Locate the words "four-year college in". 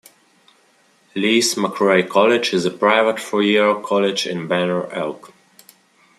3.19-4.47